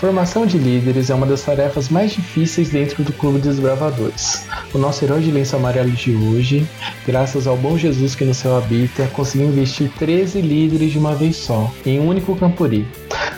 [0.00, 4.46] Formação de líderes é uma das tarefas mais difíceis dentro do Clube dos Bravadores.
[4.72, 6.66] O nosso herói de lenço amarelo de hoje,
[7.06, 11.36] graças ao bom Jesus que no céu habita, conseguiu investir 13 líderes de uma vez
[11.36, 12.88] só, em um único campuri.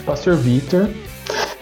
[0.07, 0.89] Pastor Vitor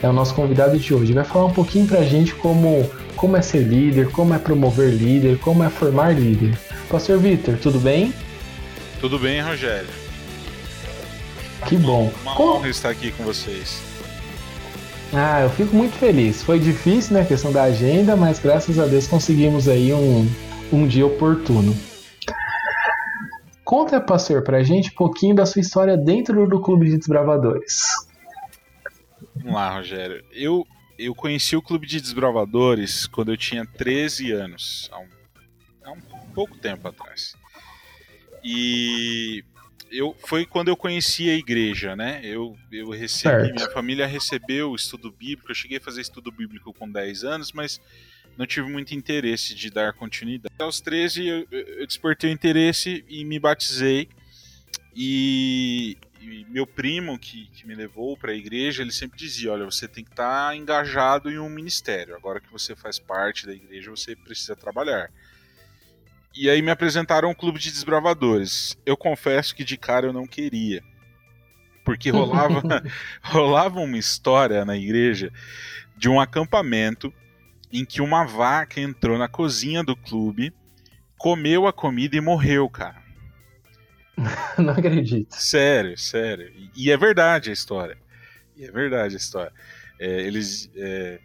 [0.02, 1.14] é o nosso convidado de hoje.
[1.14, 2.86] Vai falar um pouquinho pra gente como,
[3.16, 6.58] como é ser líder, como é promover líder, como é formar líder.
[6.90, 8.12] Pastor Vitor, tudo bem?
[9.00, 9.88] Tudo bem, Rogério.
[11.66, 12.12] Que bom.
[12.20, 13.89] Uma honra estar aqui com vocês.
[15.12, 16.42] Ah, eu fico muito feliz.
[16.42, 20.28] Foi difícil, né, a questão da agenda, mas graças a Deus conseguimos aí um,
[20.72, 21.76] um dia oportuno.
[23.64, 27.84] Conta, pastor, pra gente um pouquinho da sua história dentro do Clube de Desbravadores.
[29.34, 30.24] Vamos lá, Rogério.
[30.32, 30.64] Eu,
[30.98, 35.08] eu conheci o Clube de Desbravadores quando eu tinha 13 anos, há um,
[35.84, 36.00] há um
[36.34, 37.34] pouco tempo atrás.
[38.44, 39.44] E
[39.90, 42.20] eu foi quando eu conheci a igreja, né?
[42.22, 43.54] Eu, eu recebi, certo.
[43.54, 45.50] minha família recebeu o estudo bíblico.
[45.50, 47.80] Eu cheguei a fazer estudo bíblico com 10 anos, mas
[48.38, 50.54] não tive muito interesse de dar continuidade.
[50.58, 54.08] Aos 13 eu, eu despertei o interesse e me batizei.
[54.94, 59.64] E, e meu primo que, que me levou para a igreja, ele sempre dizia: Olha,
[59.64, 62.14] você tem que estar tá engajado em um ministério.
[62.14, 65.10] Agora que você faz parte da igreja, você precisa trabalhar.
[66.34, 68.78] E aí me apresentaram um clube de desbravadores.
[68.86, 70.82] Eu confesso que de cara eu não queria.
[71.84, 72.62] Porque rolava,
[73.22, 75.32] rolava uma história na igreja
[75.96, 77.12] de um acampamento
[77.72, 80.52] em que uma vaca entrou na cozinha do clube,
[81.18, 83.00] comeu a comida e morreu, cara.
[84.58, 85.32] Não acredito.
[85.34, 86.52] Sério, sério.
[86.76, 87.96] E, é verdade a história.
[88.56, 89.52] E é verdade a história.
[89.98, 90.70] É, eles.
[90.76, 91.20] É,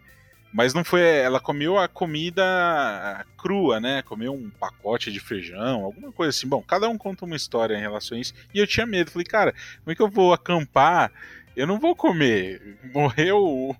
[0.52, 1.02] mas não foi.
[1.02, 4.02] Ela comeu a comida crua, né?
[4.02, 6.48] Comeu um pacote de feijão, alguma coisa assim.
[6.48, 8.34] Bom, cada um conta uma história em relação a isso.
[8.54, 9.10] E eu tinha medo.
[9.10, 11.12] Falei, cara, como é que eu vou acampar?
[11.54, 12.78] Eu não vou comer.
[12.92, 13.76] Morreu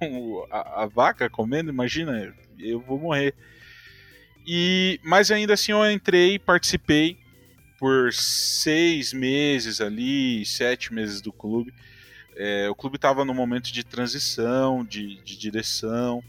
[0.51, 3.35] a, a vaca comendo, imagina, eu vou morrer.
[4.47, 7.19] E, mas ainda assim eu entrei, participei
[7.79, 11.75] por seis meses ali, sete meses do clube.
[12.37, 16.23] É, o clube estava no momento de transição, de, de direção.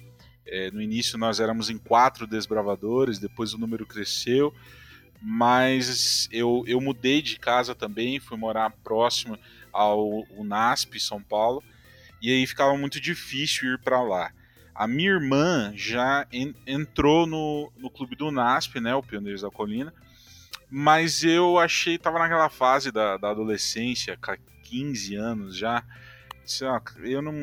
[0.47, 4.53] É, no início nós éramos em quatro desbravadores, depois o número cresceu,
[5.21, 9.37] mas eu, eu mudei de casa também, fui morar próximo
[9.73, 11.63] ao UNASP, São Paulo,
[12.21, 14.31] e aí ficava muito difícil ir para lá.
[14.73, 19.49] A minha irmã já en, entrou no, no clube do UNASP, né, o Pioneiros da
[19.49, 19.93] Colina,
[20.69, 24.17] mas eu achei, tava naquela fase da, da adolescência,
[24.63, 25.83] 15 anos já,
[27.03, 27.33] eu não,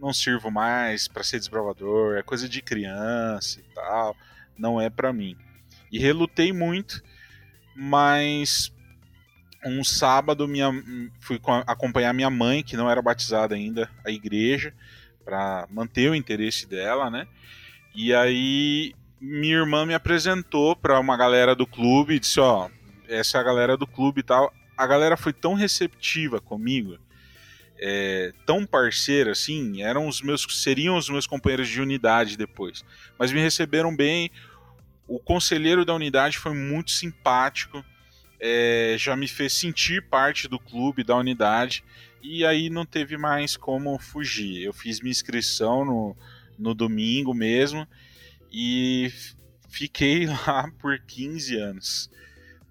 [0.00, 4.16] não sirvo mais para ser desbravador, é coisa de criança e tal,
[4.58, 5.36] não é para mim.
[5.92, 7.02] E relutei muito,
[7.76, 8.72] mas
[9.64, 10.70] um sábado minha,
[11.20, 14.72] fui acompanhar minha mãe, que não era batizada ainda, a igreja,
[15.24, 17.26] para manter o interesse dela, né?
[17.94, 22.68] E aí minha irmã me apresentou para uma galera do clube e disse: Ó,
[23.08, 24.52] essa é a galera do clube e tal.
[24.76, 26.98] A galera foi tão receptiva comigo
[27.86, 32.82] é, tão parceira assim, eram os meus, seriam os meus companheiros de unidade depois.
[33.18, 34.30] Mas me receberam bem.
[35.06, 37.84] O conselheiro da unidade foi muito simpático,
[38.40, 41.84] é, já me fez sentir parte do clube, da unidade,
[42.22, 44.62] e aí não teve mais como fugir.
[44.62, 46.16] Eu fiz minha inscrição no,
[46.58, 47.86] no domingo mesmo
[48.50, 49.12] e
[49.68, 52.10] fiquei lá por 15 anos.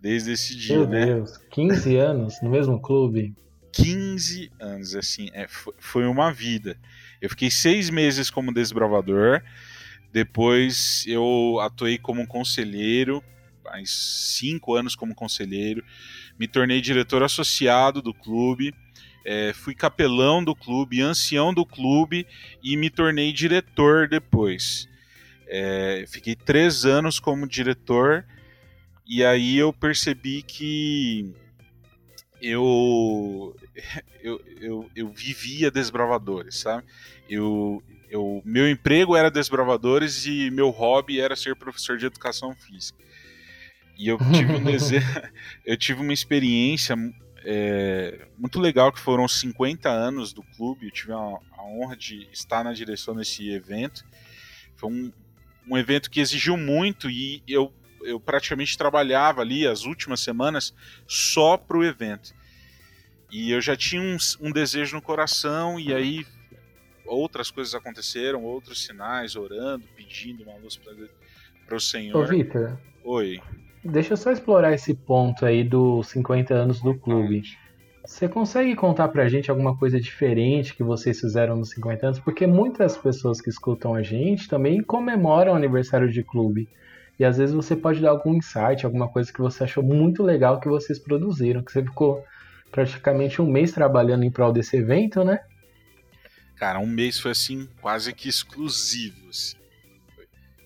[0.01, 1.05] Desde esse dia, Meu né?
[1.05, 3.35] Deus, 15 anos no mesmo clube?
[3.73, 5.47] 15 anos, assim, é,
[5.79, 6.77] foi uma vida.
[7.19, 9.41] Eu fiquei seis meses como desbravador,
[10.11, 13.23] depois eu atuei como conselheiro,
[13.65, 15.83] mais cinco anos como conselheiro,
[16.37, 18.75] me tornei diretor associado do clube,
[19.25, 22.27] é, fui capelão do clube, ancião do clube
[22.61, 24.87] e me tornei diretor depois.
[25.47, 28.23] É, fiquei três anos como diretor
[29.05, 31.33] e aí eu percebi que
[32.43, 33.55] eu,
[34.21, 36.85] eu, eu, eu vivia desbravadores, sabe?
[37.29, 42.99] Eu, eu, meu emprego era desbravadores e meu hobby era ser professor de educação física.
[43.97, 45.07] E eu tive um desejo,
[45.65, 46.95] eu tive uma experiência
[47.45, 50.87] é, muito legal que foram 50 anos do clube.
[50.87, 54.03] Eu tive a, a, honra de estar na direção desse evento.
[54.75, 55.11] Foi um,
[55.69, 60.73] um evento que exigiu muito e eu eu praticamente trabalhava ali as últimas semanas
[61.07, 62.33] só para o evento.
[63.31, 66.25] E eu já tinha um, um, desejo no coração, e aí
[67.05, 70.79] outras coisas aconteceram, outros sinais, orando, pedindo uma luz
[71.65, 72.23] para o Senhor.
[72.23, 72.77] Ô, Victor.
[73.03, 73.41] Oi.
[73.83, 77.41] Deixa eu só explorar esse ponto aí dos 50 anos do clube.
[78.05, 82.19] Você consegue contar pra gente alguma coisa diferente que vocês fizeram nos 50 anos?
[82.19, 86.67] Porque muitas pessoas que escutam a gente também comemoram o aniversário de clube.
[87.19, 90.59] E às vezes você pode dar algum insight, alguma coisa que você achou muito legal
[90.59, 92.23] que vocês produziram, que você ficou
[92.71, 95.39] praticamente um mês trabalhando em prol desse evento, né?
[96.55, 99.29] Cara, um mês foi assim, quase que exclusivo.
[99.29, 99.57] Assim.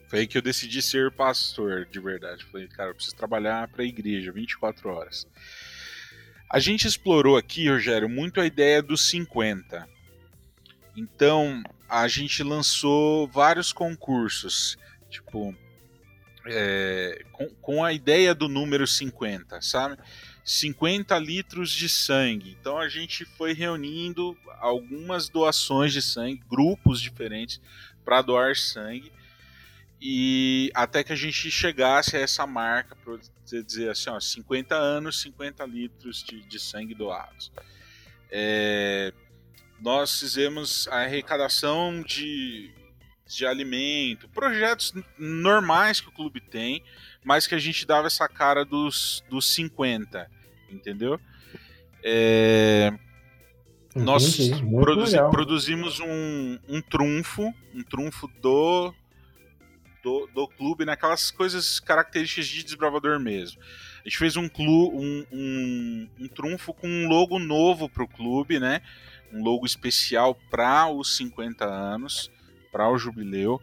[0.07, 2.45] Foi, aí que eu decidi ser pastor, de verdade.
[2.45, 5.27] Falei, cara, eu preciso trabalhar para a igreja 24 horas.
[6.49, 9.85] A gente explorou aqui, Rogério, muito a ideia dos 50.
[10.95, 14.77] Então, a gente lançou vários concursos,
[15.09, 15.53] tipo,
[16.47, 19.97] é, com, com, a ideia do número 50, sabe?
[20.43, 22.55] 50 litros de sangue.
[22.59, 27.61] Então a gente foi reunindo algumas doações de sangue, grupos diferentes,
[28.03, 29.11] para doar sangue.
[29.99, 33.17] E até que a gente chegasse a essa marca, para
[33.63, 37.51] dizer assim, ó, 50 anos, 50 litros de, de sangue doados.
[38.29, 39.11] É,
[39.81, 42.71] nós fizemos a arrecadação de,
[43.27, 46.83] de alimento, projetos normais que o clube tem,
[47.23, 50.29] mas que a gente dava essa cara dos, dos 50,
[50.71, 51.19] entendeu?
[52.03, 52.93] É,
[53.95, 54.37] nós
[54.81, 58.93] produzi, produzimos um, um trunfo, um trunfo do
[60.07, 63.61] do, do clube naquelas coisas características de desbravador mesmo.
[63.99, 68.07] A gente fez um, clu, um, um, um trunfo com um logo novo para o
[68.07, 68.81] clube, né?
[69.33, 72.31] Um logo especial para os 50 anos,
[72.77, 73.59] para o jubileu.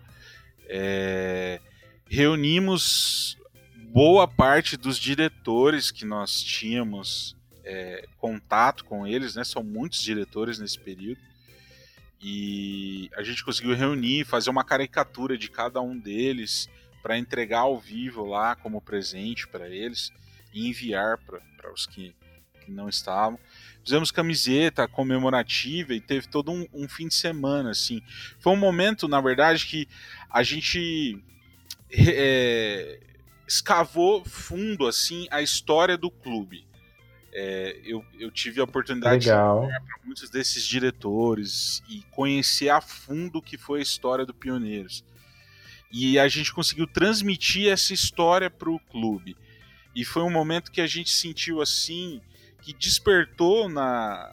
[0.67, 1.61] É,
[2.05, 3.39] reunimos
[3.93, 9.45] boa parte dos diretores que nós tínhamos é, contato com eles, né?
[9.45, 11.21] São muitos diretores nesse período.
[12.21, 16.69] E a gente conseguiu reunir, fazer uma caricatura de cada um deles
[17.01, 20.11] para entregar ao vivo lá como presente para eles
[20.53, 22.13] e enviar para os que,
[22.65, 23.39] que, não estavam.
[23.85, 28.03] Fizemos camiseta comemorativa e teve todo um, um, fim de semana assim.
[28.41, 29.87] Foi um momento, na verdade, que
[30.31, 31.23] a gente
[31.91, 32.99] é,
[33.47, 36.67] escavou fundo assim a história do clube.
[37.37, 39.67] É, eu, eu, tive a oportunidade Legal.
[39.67, 44.33] de para muitos desses diretores e conhecer a fundo o que foi a história do
[44.33, 45.05] Pioneiros.
[45.91, 49.37] E a gente conseguiu transmitir essa história para o clube.
[49.95, 52.21] E foi um momento que a gente sentiu assim,
[52.65, 54.33] que despertou na,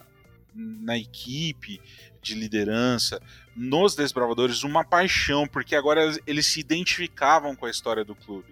[0.54, 1.80] na equipe
[2.22, 3.20] de liderança,
[3.54, 8.51] nos desbravadores, uma paixão, porque agora eles se identificavam com a história do clube.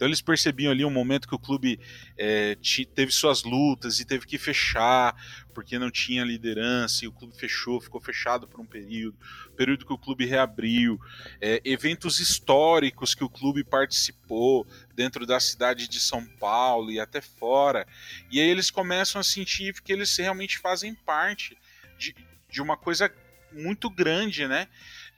[0.00, 1.78] Então eles percebiam ali um momento que o clube
[2.16, 2.56] é,
[2.94, 5.14] teve suas lutas e teve que fechar
[5.52, 9.14] porque não tinha liderança e o clube fechou, ficou fechado por um período,
[9.54, 10.98] período que o clube reabriu,
[11.38, 17.20] é, eventos históricos que o clube participou dentro da cidade de São Paulo e até
[17.20, 17.86] fora.
[18.30, 21.58] E aí eles começam a sentir que eles realmente fazem parte
[21.98, 22.16] de,
[22.48, 23.12] de uma coisa
[23.52, 24.66] muito grande, né?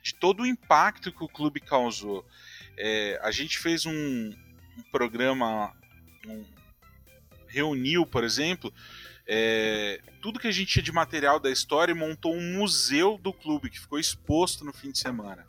[0.01, 2.27] De todo o impacto que o clube causou.
[2.75, 4.33] É, a gente fez um,
[4.77, 5.73] um programa
[6.27, 6.43] um,
[7.47, 8.73] reuniu, por exemplo,
[9.27, 13.31] é, tudo que a gente tinha de material da história e montou um museu do
[13.31, 15.45] clube que ficou exposto no fim de semana.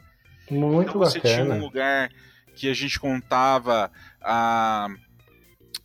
[0.50, 1.44] Muito então você bacana.
[1.44, 2.10] tinha um lugar
[2.54, 3.90] que a gente contava
[4.20, 4.88] a,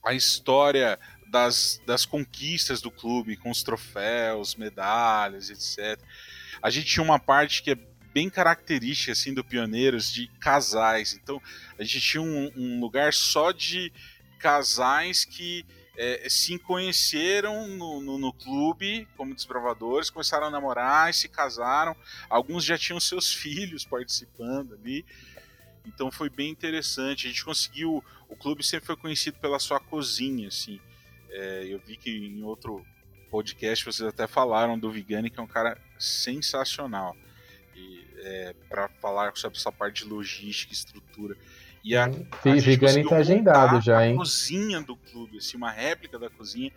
[0.06, 6.00] a história das, das conquistas do clube, com os troféus, medalhas, etc.
[6.62, 7.78] A gente tinha uma parte que é
[8.14, 11.14] bem característica assim do Pioneiros de casais.
[11.14, 11.42] Então
[11.78, 13.92] a gente tinha um, um lugar só de
[14.40, 15.66] casais que
[15.98, 21.94] é, se conheceram no, no, no, clube como desbravadores, começaram a namorar e se casaram.
[22.30, 25.06] Alguns já tinham seus filhos participando ali.
[25.86, 27.28] Então foi bem interessante.
[27.28, 28.04] A gente conseguiu.
[28.30, 30.80] O clube sempre foi conhecido pela sua cozinha, assim.
[31.32, 32.86] É, eu vi que em outro
[33.30, 37.16] podcast vocês até falaram do Vigani, que é um cara sensacional
[38.18, 41.36] é, para falar sobre essa parte de logística, estrutura.
[41.84, 44.14] E a, hum, a tá agendado já, hein?
[44.14, 46.72] A cozinha do clube, assim, uma réplica da cozinha.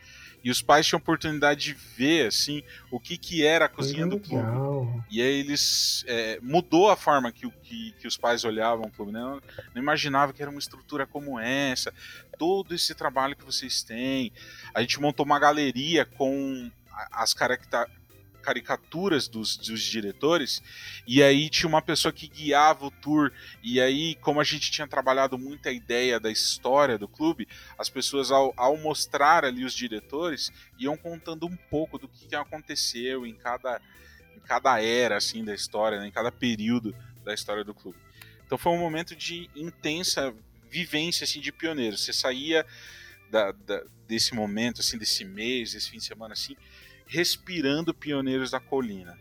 [0.44, 4.18] E os pais tinham oportunidade de ver, assim, o que que era a cozinha do
[4.18, 4.44] clube.
[5.10, 6.04] E aí eles...
[6.06, 9.20] É, mudou a forma que, que, que os pais olhavam o clube, né?
[9.20, 9.40] Não,
[9.74, 11.92] não imaginava que era uma estrutura como essa.
[12.38, 14.32] Todo esse trabalho que vocês têm.
[14.74, 16.70] A gente montou uma galeria com
[17.10, 18.01] as características
[18.42, 20.62] caricaturas dos, dos diretores,
[21.06, 23.32] e aí tinha uma pessoa que guiava o tour,
[23.62, 27.88] e aí, como a gente tinha trabalhado muito a ideia da história do clube, as
[27.88, 33.26] pessoas, ao, ao mostrar ali os diretores, iam contando um pouco do que, que aconteceu
[33.26, 33.80] em cada,
[34.36, 36.94] em cada era assim da história, né, em cada período
[37.24, 37.98] da história do clube.
[38.44, 40.34] Então foi um momento de intensa
[40.68, 41.96] vivência assim, de pioneiro.
[41.96, 42.66] Você saía
[43.30, 46.54] da, da, desse momento, assim, desse mês, desse fim de semana, assim,
[47.12, 49.18] respirando Pioneiros da Colina.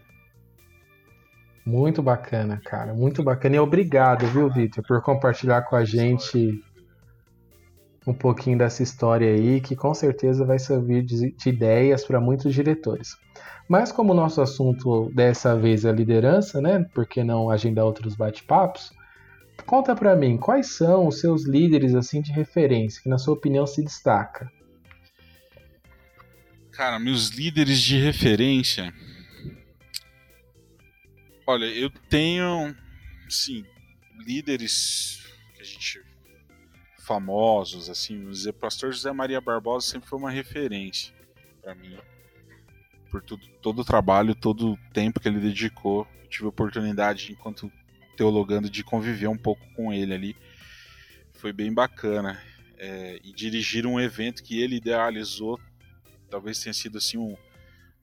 [1.65, 2.93] Muito bacana, cara.
[2.93, 3.57] Muito bacana.
[3.57, 6.63] E obrigado, viu, Vitor, por compartilhar com a gente
[8.07, 12.53] um pouquinho dessa história aí, que com certeza vai servir de, de ideias para muitos
[12.53, 13.09] diretores.
[13.67, 16.83] Mas como o nosso assunto dessa vez é liderança, né?
[16.95, 18.91] Por que não agendar outros bate-papos?
[19.65, 23.67] Conta para mim, quais são os seus líderes assim de referência, que na sua opinião
[23.67, 24.49] se destaca?
[26.71, 28.93] Cara, meus líderes de referência.
[31.45, 32.75] Olha, eu tenho,
[33.29, 33.65] sim,
[34.25, 35.21] líderes
[35.53, 36.01] que a gente
[37.11, 41.13] famosos, assim, o pastor José Maria Barbosa sempre foi uma referência
[41.61, 41.97] para mim.
[43.09, 46.07] Por tudo, todo o trabalho, todo o tempo que ele dedicou.
[46.23, 47.69] Eu tive a oportunidade, enquanto
[48.15, 50.37] teologando, de conviver um pouco com ele ali.
[51.33, 52.41] Foi bem bacana.
[52.77, 55.59] É, e dirigir um evento que ele idealizou,
[56.31, 57.35] talvez tenha sido assim um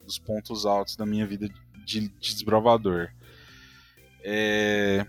[0.04, 1.48] dos pontos altos da minha vida
[1.84, 3.10] de, de desbravador.
[4.22, 5.06] É,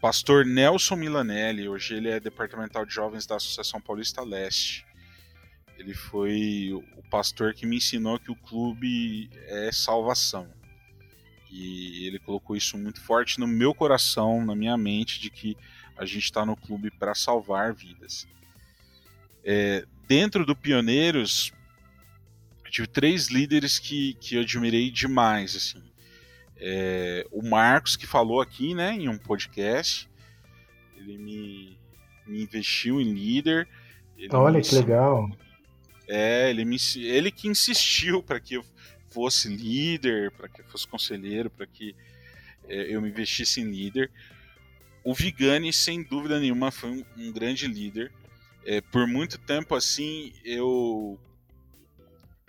[0.00, 4.86] Pastor Nelson Milanelli, hoje ele é departamental de jovens da Associação Paulista Leste.
[5.78, 10.48] Ele foi o pastor que me ensinou que o clube é salvação.
[11.50, 15.56] E ele colocou isso muito forte no meu coração, na minha mente, de que
[15.96, 18.26] a gente está no clube para salvar vidas.
[19.44, 21.52] É, dentro do Pioneiros,
[22.66, 25.56] eu tive três líderes que, que eu admirei demais.
[25.56, 25.82] Assim
[26.58, 30.08] é, o Marcos, que falou aqui né, em um podcast,
[30.96, 31.78] ele me,
[32.26, 33.68] me investiu em líder.
[34.32, 35.30] Olha que legal.
[36.08, 38.64] É, ele, me, ele que insistiu para que eu
[39.10, 41.94] fosse líder, para que eu fosse conselheiro, para que
[42.68, 44.10] é, eu me investisse em líder.
[45.04, 48.12] O Vigani, sem dúvida nenhuma, foi um, um grande líder.
[48.64, 51.18] É, por muito tempo assim, eu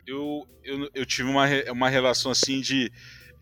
[0.08, 2.92] eu, eu, eu tive uma, uma relação assim de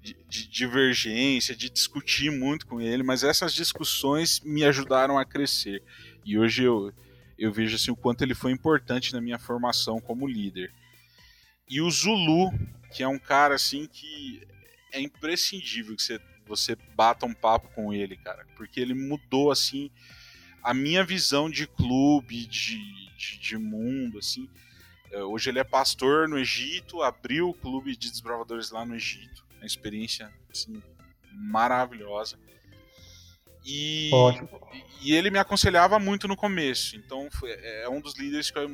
[0.05, 5.81] de, de divergência, de discutir muito com ele, mas essas discussões me ajudaram a crescer.
[6.23, 6.93] E hoje eu,
[7.39, 10.71] eu vejo assim, o quanto ele foi importante na minha formação como líder.
[11.67, 12.51] E o Zulu,
[12.93, 14.47] que é um cara assim que
[14.93, 19.89] é imprescindível que você, você bata um papo com ele, cara, porque ele mudou assim
[20.63, 22.77] a minha visão de clube, de,
[23.17, 24.47] de, de mundo, assim.
[25.15, 29.45] É, hoje ele é pastor no Egito, abriu o clube de desbravadores lá no Egito
[29.57, 30.81] uma experiência assim,
[31.33, 32.37] maravilhosa.
[33.65, 34.11] E,
[35.01, 38.69] e ele me aconselhava muito no começo, então foi, é um dos líderes que eu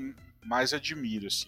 [0.45, 1.27] mais admiro.
[1.27, 1.47] Assim.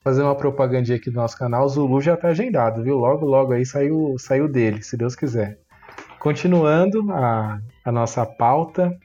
[0.00, 2.96] Fazer uma propagandinha aqui do nosso canal, o Zulu já tá agendado, viu?
[2.96, 5.58] Logo, logo aí saiu, saiu dele, se Deus quiser.
[6.20, 8.96] Continuando a, a nossa pauta,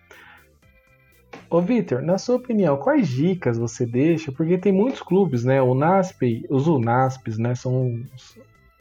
[1.51, 4.32] Ô Vitor, na sua opinião, quais dicas você deixa?
[4.32, 5.60] Porque tem muitos clubes, né?
[5.60, 7.56] O NASP, os UNASPs, né?
[7.56, 8.03] São,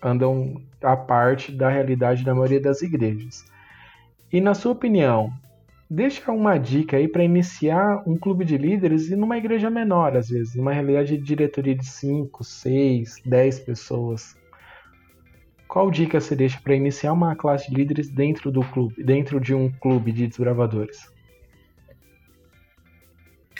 [0.02, 3.46] andam à parte da realidade da maioria das igrejas.
[4.30, 5.32] E na sua opinião,
[5.88, 10.28] deixa uma dica aí para iniciar um clube de líderes e numa igreja menor, às
[10.28, 14.36] vezes, numa realidade de diretoria de 5, 6, 10 pessoas.
[15.66, 19.54] Qual dica você deixa para iniciar uma classe de líderes dentro do clube, dentro de
[19.54, 21.16] um clube de desbravadores?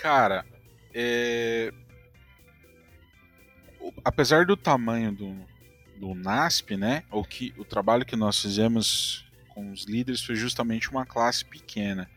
[0.01, 0.45] Cara,
[0.95, 1.73] é...
[4.05, 5.47] apesar do tamanho do,
[5.97, 7.05] do NASP, né?
[7.11, 12.09] O, que, o trabalho que nós fizemos com os líderes foi justamente uma classe pequena.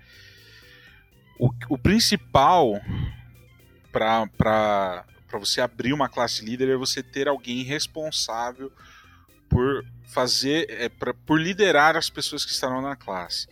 [1.40, 2.80] O, o principal
[3.92, 8.72] para você abrir uma classe líder é você ter alguém responsável
[9.50, 13.48] por fazer, é, pra, por liderar as pessoas que estarão na classe.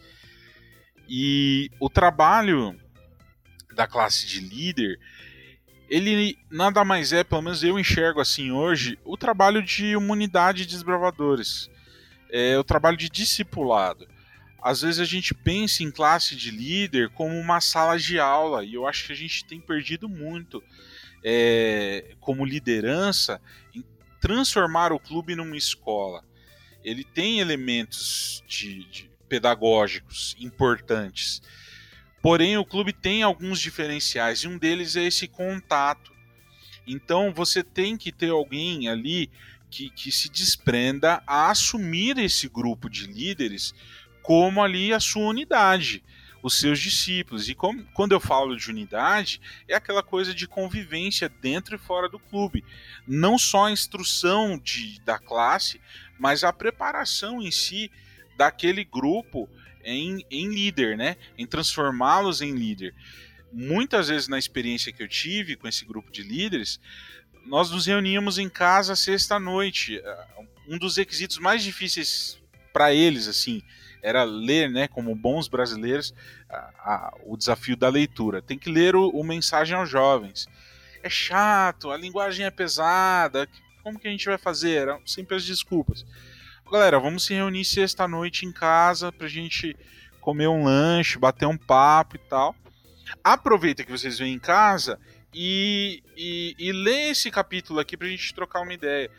[1.07, 2.79] E o trabalho
[3.73, 4.99] da classe de líder,
[5.89, 10.73] ele nada mais é, pelo menos eu enxergo assim hoje, o trabalho de humanidade de
[10.73, 11.69] desbravadores.
[12.31, 14.07] É o trabalho de discipulado.
[14.61, 18.75] Às vezes a gente pensa em classe de líder como uma sala de aula, e
[18.75, 20.61] eu acho que a gente tem perdido muito
[21.23, 23.41] é, como liderança
[23.73, 23.83] em
[24.21, 26.23] transformar o clube numa escola.
[26.83, 31.41] Ele tem elementos de, de pedagógicos importantes
[32.21, 36.11] Porém, o clube tem alguns diferenciais e um deles é esse contato.
[36.85, 39.29] Então, você tem que ter alguém ali
[39.69, 43.73] que, que se desprenda a assumir esse grupo de líderes
[44.21, 46.03] como ali a sua unidade,
[46.43, 47.47] os seus discípulos.
[47.47, 52.09] E como, quando eu falo de unidade, é aquela coisa de convivência dentro e fora
[52.09, 52.65] do clube.
[53.07, 55.79] Não só a instrução de, da classe,
[56.17, 57.91] mas a preparação em si
[58.35, 59.49] daquele grupo
[59.83, 61.15] em, em líder, né?
[61.37, 62.93] Em transformá-los em líder.
[63.51, 66.79] Muitas vezes na experiência que eu tive com esse grupo de líderes,
[67.45, 70.01] nós nos reuníamos em casa sexta-noite.
[70.67, 72.39] Um dos requisitos mais difíceis
[72.71, 73.61] para eles, assim,
[74.01, 76.13] era ler, né, como bons brasileiros,
[76.49, 78.41] a, a, o desafio da leitura.
[78.41, 80.47] Tem que ler o, o, Mensagem aos Jovens.
[81.03, 83.47] É chato, a linguagem é pesada,
[83.83, 84.81] como que a gente vai fazer?
[84.81, 86.05] Eram sempre as desculpas.
[86.71, 89.75] Galera, vamos se reunir sexta-noite em casa pra gente
[90.21, 92.55] comer um lanche, bater um papo e tal.
[93.23, 94.99] Aproveita que vocês vêm em casa
[95.33, 99.09] e, e, e lê esse capítulo aqui pra gente trocar uma ideia.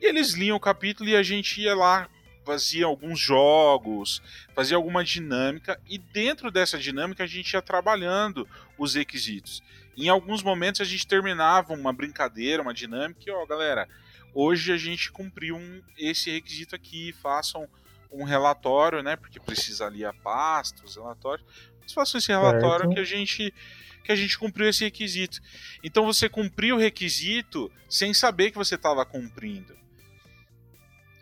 [0.00, 2.08] E eles liam o capítulo e a gente ia lá,
[2.44, 4.22] fazia alguns jogos,
[4.54, 8.46] fazia alguma dinâmica, e dentro dessa dinâmica a gente ia trabalhando
[8.78, 9.64] os requisitos.
[9.96, 13.88] Em alguns momentos a gente terminava uma brincadeira, uma dinâmica, e ó, galera,
[14.34, 17.68] hoje a gente cumpriu um, esse requisito aqui, façam
[18.10, 19.16] um relatório, né?
[19.16, 21.46] Porque precisa ali a pasta, os relatórios.
[21.80, 22.94] Mas façam esse relatório certo.
[22.94, 23.54] que a gente
[24.02, 25.40] que a gente cumpriu esse requisito.
[25.82, 29.74] Então você cumpriu o requisito sem saber que você estava cumprindo.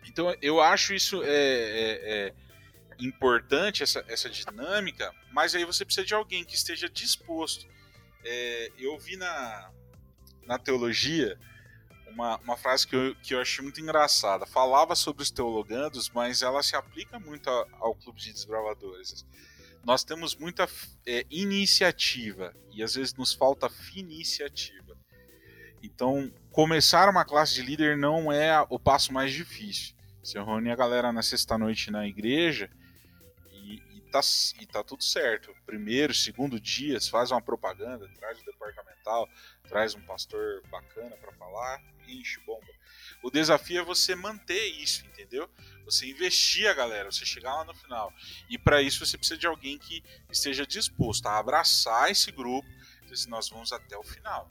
[0.05, 2.33] Então eu acho isso é, é, é,
[2.99, 7.65] importante, essa, essa dinâmica, mas aí você precisa de alguém que esteja disposto.
[8.23, 9.71] É, eu vi na,
[10.45, 11.39] na teologia
[12.13, 14.45] uma, uma frase que eu, que eu achei muito engraçada.
[14.45, 19.25] Falava sobre os teologandos, mas ela se aplica muito ao, ao Clube de Desbravadores.
[19.83, 20.67] Nós temos muita
[21.05, 24.97] é, iniciativa e às vezes nos falta finiciativa.
[25.81, 29.93] Então, começar uma classe de líder não é o passo mais difícil.
[30.23, 32.69] Você reúne a galera na sexta-noite na igreja
[34.13, 34.21] tá,
[34.61, 35.55] e tá tudo certo.
[35.65, 39.27] Primeiro, segundo dias, faz uma propaganda, traz o departamental,
[39.67, 42.71] traz um pastor bacana para falar, enche bomba.
[43.23, 45.49] O desafio é você manter isso, entendeu?
[45.85, 48.13] Você investir a galera, você chegar lá no final.
[48.47, 52.67] E para isso você precisa de alguém que esteja disposto a abraçar esse grupo,
[53.07, 54.47] dizer nós vamos até o final.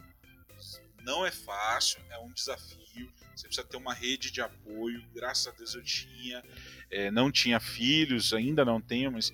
[1.03, 3.13] Não é fácil, é um desafio.
[3.35, 5.03] Você precisa ter uma rede de apoio.
[5.15, 6.43] Graças a Deus eu tinha.
[6.91, 9.33] É, não tinha filhos, ainda não tenho, mas.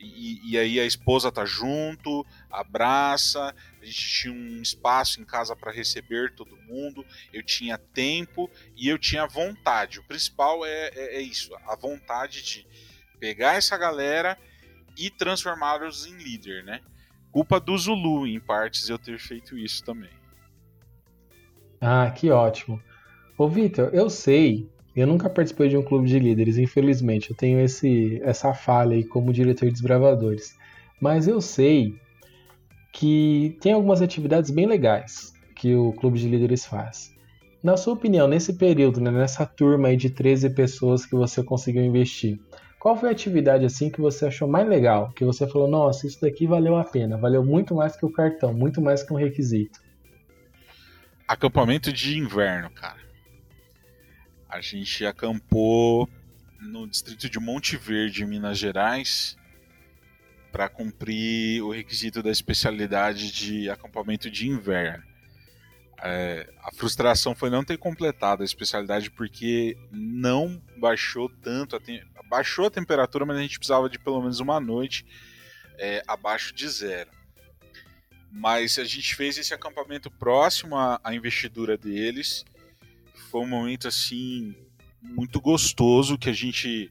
[0.00, 3.54] E, e, aí a esposa tá junto, abraça.
[3.80, 7.06] A gente tinha um espaço em casa para receber todo mundo.
[7.32, 10.00] Eu tinha tempo e eu tinha vontade.
[10.00, 12.66] O principal é, é, é isso: a vontade de
[13.20, 14.36] pegar essa galera
[14.96, 16.80] e transformá-los em líder, né?
[17.30, 20.10] Culpa do Zulu, em partes, eu ter feito isso também.
[21.80, 22.82] Ah, que ótimo.
[23.36, 27.30] Ô, Vitor, eu sei, eu nunca participei de um clube de líderes, infelizmente.
[27.30, 30.56] Eu tenho esse, essa falha aí como diretor de desbravadores.
[31.00, 31.96] Mas eu sei
[32.92, 37.12] que tem algumas atividades bem legais que o clube de líderes faz.
[37.60, 41.82] Na sua opinião, nesse período, né, nessa turma aí de 13 pessoas que você conseguiu
[41.82, 42.38] investir,
[42.78, 45.10] qual foi a atividade assim que você achou mais legal?
[45.12, 48.52] Que você falou, nossa, isso daqui valeu a pena, valeu muito mais que o cartão,
[48.52, 49.80] muito mais que um requisito.
[51.26, 53.03] Acampamento de inverno, cara.
[54.54, 56.08] A gente acampou
[56.60, 59.36] no distrito de Monte Verde, Minas Gerais,
[60.52, 65.02] para cumprir o requisito da especialidade de acampamento de inverno.
[66.00, 72.66] É, a frustração foi não ter completado a especialidade porque não baixou tanto, a baixou
[72.66, 75.04] a temperatura, mas a gente precisava de pelo menos uma noite
[75.78, 77.10] é, abaixo de zero.
[78.30, 82.44] Mas a gente fez esse acampamento próximo à, à investidura deles.
[83.34, 84.54] Foi um momento assim
[85.02, 86.88] muito gostoso que a gente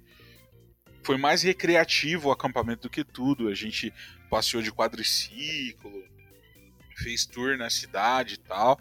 [1.01, 3.47] foi mais recreativo o acampamento do que tudo.
[3.47, 3.93] A gente
[4.29, 6.03] passeou de quadriciclo,
[6.97, 8.77] fez tour na cidade e tal.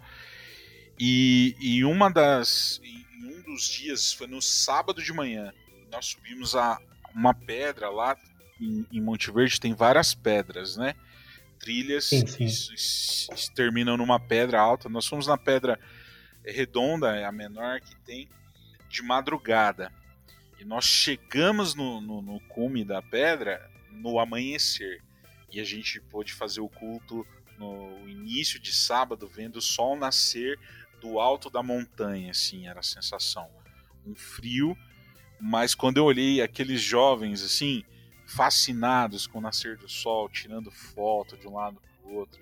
[0.99, 5.53] E, e uma das em um dos dias foi no sábado de manhã.
[5.89, 6.77] Nós subimos a
[7.15, 8.17] uma pedra lá
[8.59, 10.95] em, em Monte Verde tem várias pedras, né?
[11.59, 13.53] trilhas sim, sim.
[13.55, 14.89] terminam numa pedra alta.
[14.89, 15.79] Nós fomos na pedra
[16.45, 18.29] redonda, é a menor que tem,
[18.89, 19.91] de madrugada.
[20.59, 25.01] E nós chegamos no, no, no cume da pedra no amanhecer.
[25.51, 27.25] E a gente pôde fazer o culto
[27.57, 30.59] no início de sábado, vendo o sol nascer
[30.99, 33.49] do alto da montanha, assim, era a sensação.
[34.05, 34.77] Um frio,
[35.39, 37.83] mas quando eu olhei aqueles jovens, assim,
[38.25, 42.41] fascinados com o nascer do sol, tirando foto de um lado para o outro.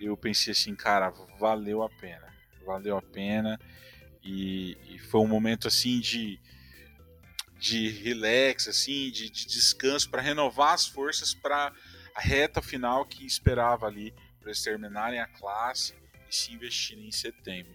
[0.00, 2.26] Eu pensei assim, cara, valeu a pena,
[2.66, 3.58] valeu a pena
[4.22, 6.38] e, e foi um momento assim de
[7.58, 11.72] de relax, assim, de, de descanso para renovar as forças para
[12.14, 15.94] a reta final que esperava ali para eles terminarem a classe
[16.28, 17.72] e se investirem em setembro.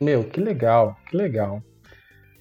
[0.00, 1.62] Meu, que legal, que legal.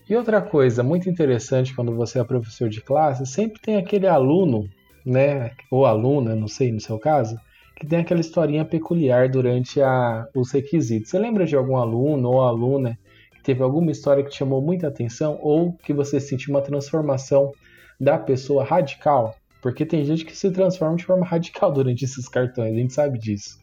[0.10, 4.70] E outra coisa muito interessante quando você é professor de classe, sempre tem aquele aluno,
[5.06, 7.40] né, ou aluna, não sei no seu caso,
[7.82, 11.10] que tem aquela historinha peculiar durante a, os requisitos.
[11.10, 12.96] Você lembra de algum aluno ou aluna
[13.34, 17.52] que teve alguma história que te chamou muita atenção ou que você sentiu uma transformação
[18.00, 19.36] da pessoa radical?
[19.64, 23.18] Porque tem gente que se transforma de forma radical durante esses cartões, a gente sabe
[23.18, 23.60] disso.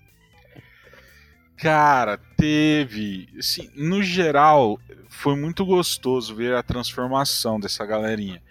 [1.56, 3.28] Cara, teve.
[3.38, 8.42] Assim, no geral, foi muito gostoso ver a transformação dessa galerinha.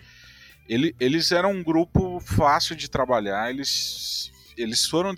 [0.65, 5.13] Ele, eles eram um grupo fácil de trabalhar, eles, eles, foram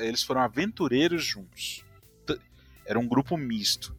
[0.00, 1.84] eles foram aventureiros juntos.
[2.84, 3.96] Era um grupo misto.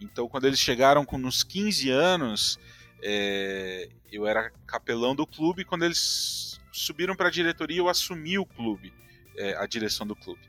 [0.00, 2.58] Então, quando eles chegaram com nos 15 anos,
[3.02, 5.64] é, eu era capelão do clube.
[5.64, 8.92] Quando eles subiram para a diretoria, eu assumi o clube,
[9.36, 10.42] é, a direção do clube.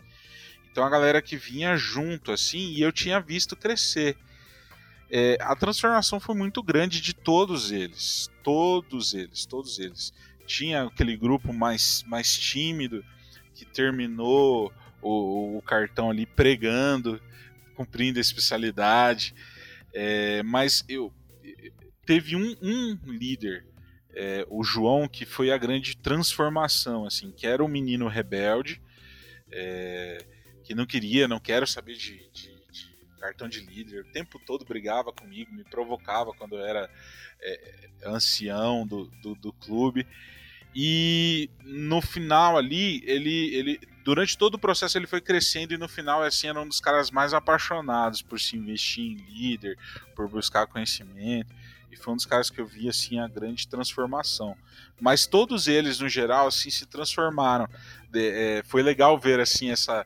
[0.72, 4.18] Então, a galera que vinha junto, assim, e eu tinha visto crescer.
[5.10, 8.30] É, a transformação foi muito grande de todos eles.
[8.44, 10.14] Todos eles, todos eles.
[10.46, 13.04] Tinha aquele grupo mais, mais tímido
[13.58, 17.20] que terminou o, o cartão ali pregando,
[17.76, 19.34] cumprindo a especialidade.
[19.94, 21.12] É, mas eu
[22.06, 23.66] teve um, um líder,
[24.14, 28.80] é, o João, que foi a grande transformação, assim, que era um menino rebelde,
[29.52, 30.24] é,
[30.64, 32.56] que não queria, não quero saber de, de
[33.20, 36.90] cartão de líder, o tempo todo brigava comigo, me provocava quando eu era
[37.42, 40.08] é, ancião do, do, do, clube.
[40.80, 45.90] E no final ali, ele, ele durante todo o processo ele foi crescendo e no
[45.90, 49.76] final assim era um dos caras mais apaixonados por se investir em líder,
[50.16, 51.52] por buscar conhecimento.
[51.92, 54.56] E foi um dos caras que eu vi assim a grande transformação.
[55.02, 57.68] Mas todos eles no geral assim se transformaram.
[58.12, 60.06] De, é, foi legal ver assim essa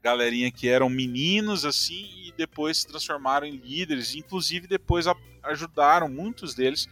[0.00, 6.08] galerinha que eram meninos assim e depois se transformaram em líderes, inclusive depois a, ajudaram
[6.08, 6.88] muitos deles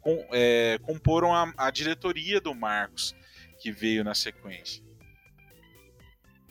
[0.00, 3.14] com, é, comporam a, a diretoria do Marcos
[3.58, 4.82] que veio na sequência.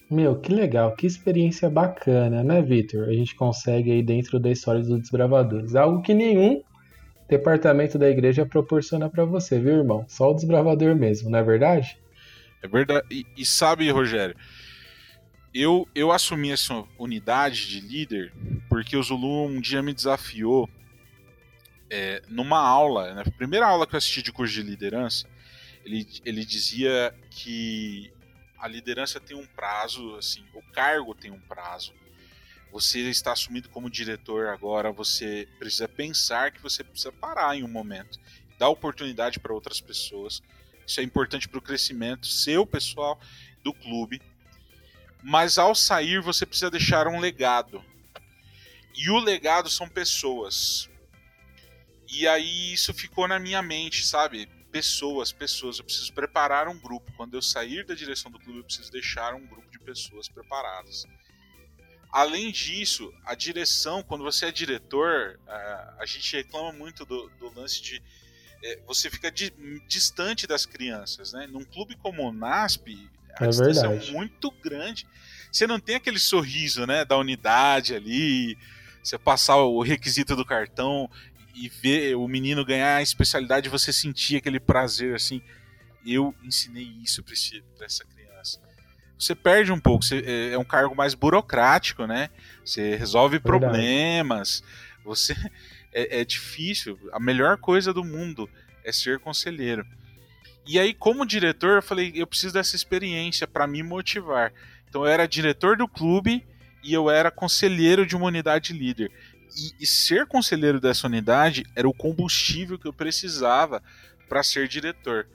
[0.10, 3.10] Meu, que legal, que experiência bacana, né, Vitor?
[3.10, 6.64] A gente consegue aí dentro da história dos desbravadores, algo que nenhum
[7.28, 10.06] departamento da igreja proporciona para você, viu, irmão?
[10.08, 11.98] Só o desbravador mesmo, não é verdade?
[12.64, 13.06] É verdade.
[13.12, 14.36] E, e sabe, Rogério,
[15.54, 18.32] eu, eu assumi essa unidade de líder
[18.70, 20.70] porque o Zulu um dia me desafiou
[21.90, 25.28] é, numa aula, na primeira aula que eu assisti de curso de liderança,
[25.86, 28.12] ele, ele dizia que
[28.58, 31.94] a liderança tem um prazo, assim, o cargo tem um prazo.
[32.72, 37.68] Você está assumido como diretor agora, você precisa pensar que você precisa parar em um
[37.68, 38.20] momento,
[38.60, 40.42] dar oportunidade para outras pessoas.
[40.86, 43.20] Isso é importante para o crescimento seu pessoal
[43.64, 44.22] do clube
[45.24, 47.84] mas ao sair você precisa deixar um legado.
[48.96, 50.90] E o legado são pessoas.
[52.10, 54.48] E aí isso ficou na minha mente, sabe?
[54.72, 55.80] Pessoas, pessoas.
[55.80, 57.12] Eu preciso preparar um grupo.
[57.18, 61.06] Quando eu sair da direção do clube, eu preciso deixar um grupo de pessoas preparadas.
[62.12, 65.40] Além disso, a direção, quando você é diretor,
[66.00, 68.02] a, gente reclama muito do, do lance de
[68.64, 69.54] é, você fica di,
[69.88, 71.48] distante das crianças, né?
[71.48, 74.10] Num clube como o NASP, a é distância verdade.
[74.10, 75.08] é muito grande.
[75.52, 78.58] Você não tem aquele sorriso, né, da unidade ali,
[79.04, 81.10] você passar o requisito do cartão
[81.58, 85.42] e ver o menino ganhar a especialidade, você sentir aquele prazer assim.
[86.06, 88.62] Eu ensinei isso para essa criança.
[89.18, 92.30] Você perde um pouco, você, é, é um cargo mais burocrático, né?
[92.64, 93.60] Você resolve verdade.
[93.60, 94.64] problemas,
[95.04, 95.34] você
[95.92, 96.98] é, é difícil.
[97.12, 98.48] A melhor coisa do mundo
[98.84, 99.86] é ser conselheiro.
[100.66, 104.54] E aí, como diretor, eu falei, eu preciso dessa experiência para me motivar.
[104.88, 106.46] Então, eu era diretor do clube
[106.84, 109.12] e eu era conselheiro de uma unidade líder.
[109.58, 113.82] E, e ser conselheiro dessa unidade era o combustível que eu precisava
[114.30, 115.28] para ser diretor.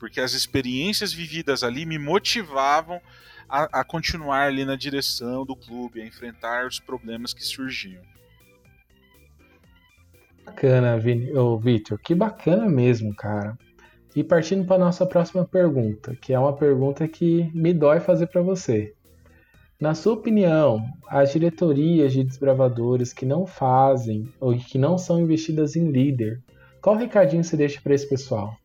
[0.00, 3.00] Porque as experiências vividas ali me motivavam
[3.48, 8.02] a, a continuar ali na direção do clube, a enfrentar os problemas que surgiam.
[10.44, 13.56] Bacana, Vitor, que bacana mesmo, cara.
[14.16, 18.42] E partindo para nossa próxima pergunta, que é uma pergunta que me dói fazer para
[18.42, 18.94] você.
[19.80, 25.76] Na sua opinião, as diretorias de desbravadores que não fazem ou que não são investidas
[25.76, 26.42] em líder,
[26.80, 28.58] qual recadinho você deixa para esse pessoal?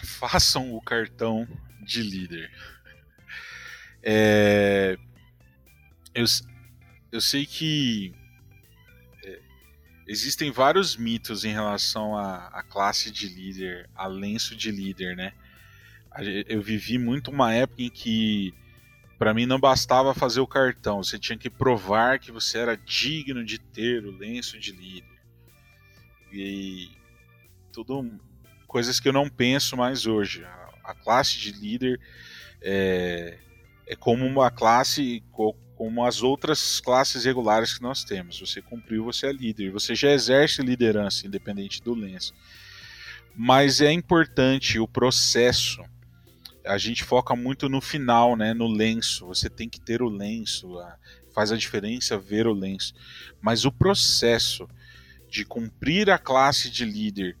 [0.18, 1.46] façam o cartão
[1.82, 2.50] de líder.
[4.02, 4.96] É,
[6.14, 6.24] eu,
[7.12, 8.14] eu sei que
[10.06, 15.32] existem vários mitos em relação à, à classe de líder, a lenço de líder, né?
[16.48, 18.54] Eu vivi muito uma época em que
[19.18, 23.44] para mim não bastava fazer o cartão, você tinha que provar que você era digno
[23.44, 25.16] de ter o lenço de líder.
[26.32, 26.90] E
[27.72, 28.10] tudo
[28.66, 30.44] coisas que eu não penso mais hoje.
[30.84, 31.98] A classe de líder
[32.60, 33.38] é,
[33.86, 35.22] é como uma classe,
[35.76, 38.38] como as outras classes regulares que nós temos.
[38.38, 39.70] Você cumpriu, você é líder.
[39.70, 42.34] Você já exerce liderança, independente do lenço.
[43.34, 45.82] Mas é importante o processo.
[46.66, 49.26] A gente foca muito no final, né, no lenço.
[49.26, 50.76] Você tem que ter o lenço.
[51.34, 52.94] Faz a diferença ver o lenço.
[53.40, 54.68] Mas o processo
[55.28, 57.36] de cumprir a classe de líder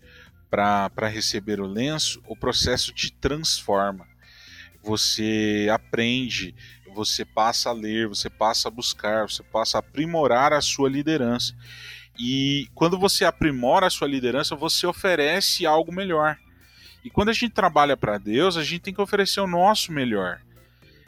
[0.50, 4.06] para receber o lenço, o processo te transforma.
[4.82, 6.54] Você aprende,
[6.94, 11.54] você passa a ler, você passa a buscar, você passa a aprimorar a sua liderança.
[12.18, 16.38] E quando você aprimora a sua liderança, você oferece algo melhor.
[17.06, 20.40] E quando a gente trabalha para Deus, a gente tem que oferecer o nosso melhor.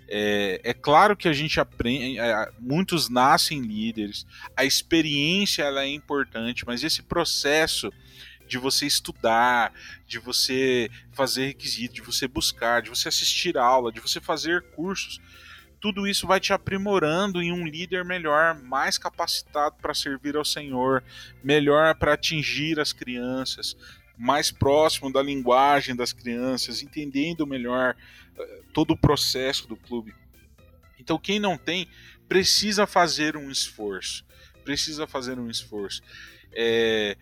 [0.09, 4.25] É, é, claro que a gente aprende, é, muitos nascem líderes,
[4.57, 7.93] a experiência ela é importante, mas esse processo
[8.47, 9.73] de você estudar,
[10.07, 15.21] de você fazer requisito, de você buscar, de você assistir aula, de você fazer cursos,
[15.81, 21.03] tudo isso vai te aprimorando em um líder melhor, mais capacitado para servir ao Senhor,
[21.43, 23.77] melhor para atingir as crianças,
[24.19, 27.95] mais próximo da linguagem das crianças, entendendo melhor
[28.37, 30.15] uh, todo o processo do clube.
[30.99, 31.89] Então, quem não tem,
[32.29, 34.25] precisa fazer um esforço.
[34.65, 36.03] Precisa fazer um esforço.
[36.53, 37.17] É,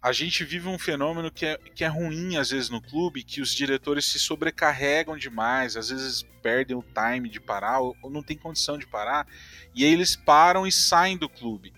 [0.00, 3.40] a gente vive um fenômeno que é, que é ruim às vezes no clube, que
[3.40, 8.22] os diretores se sobrecarregam demais, às vezes perdem o time de parar ou, ou não
[8.22, 9.26] tem condição de parar,
[9.74, 11.72] e aí eles param e saem do clube.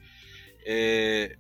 [0.67, 1.39] É,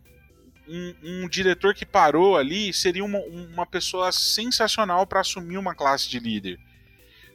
[0.70, 6.08] um, um, diretor que parou ali seria uma, uma pessoa sensacional para assumir uma classe
[6.08, 6.58] de líder.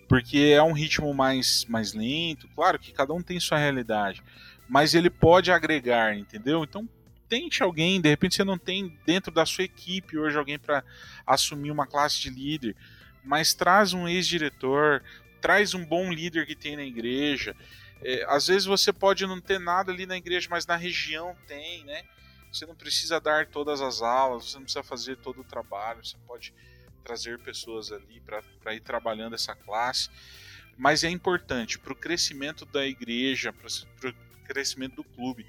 [0.07, 4.23] Porque é um ritmo mais, mais lento, claro que cada um tem sua realidade,
[4.69, 6.63] mas ele pode agregar, entendeu?
[6.63, 6.87] Então
[7.27, 10.83] tente alguém, de repente você não tem dentro da sua equipe hoje alguém para
[11.25, 12.75] assumir uma classe de líder,
[13.23, 15.03] mas traz um ex-diretor,
[15.41, 17.55] traz um bom líder que tem na igreja.
[18.01, 21.83] É, às vezes você pode não ter nada ali na igreja, mas na região tem,
[21.83, 22.03] né?
[22.55, 26.15] Você não precisa dar todas as aulas, você não precisa fazer todo o trabalho, você
[26.25, 26.53] pode
[27.03, 30.09] trazer pessoas ali para ir trabalhando essa classe.
[30.77, 35.45] Mas é importante para o crescimento da igreja, para o crescimento do clube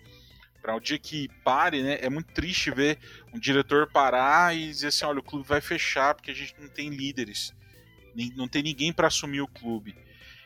[0.60, 1.96] para o dia que pare, né?
[2.00, 2.98] É muito triste ver
[3.32, 6.66] um diretor parar e dizer assim, olha, o clube vai fechar porque a gente não
[6.66, 7.54] tem líderes,
[8.34, 9.96] não tem ninguém para assumir o clube.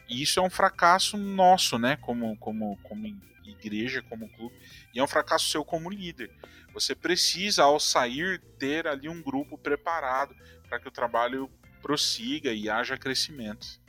[0.07, 1.97] E isso é um fracasso nosso, né?
[1.97, 3.07] Como, como, como
[3.51, 4.55] igreja, como clube,
[4.95, 6.31] e é um fracasso seu como líder.
[6.73, 10.35] Você precisa, ao sair, ter ali um grupo preparado
[10.69, 11.51] para que o trabalho
[11.83, 13.81] prossiga e haja crescimento.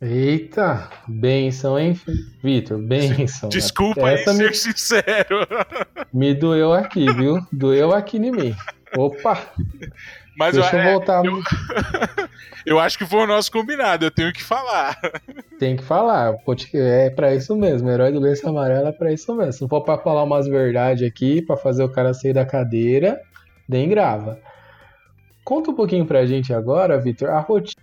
[0.00, 1.98] Eita, benção, hein,
[2.42, 2.78] Vitor?
[2.78, 3.48] Benção.
[3.48, 4.44] Desculpa Essa aí me...
[4.44, 5.46] ser sincero.
[6.12, 7.38] Me doeu aqui, viu?
[7.50, 8.54] Doeu aqui em mim.
[8.96, 9.52] Opa!
[10.36, 11.24] Mas Deixa eu, eu voltar.
[11.24, 11.42] Eu...
[12.64, 14.98] eu acho que foi o nosso combinado, eu tenho que falar.
[15.58, 16.34] Tem que falar,
[16.74, 17.90] é para isso mesmo.
[17.90, 19.52] Herói do lenço amarelo é pra isso mesmo.
[19.52, 23.20] Se não for pra falar umas verdades aqui, para fazer o cara sair da cadeira,
[23.68, 24.38] nem grava.
[25.44, 27.82] Conta um pouquinho pra gente agora, Vitor, a rotina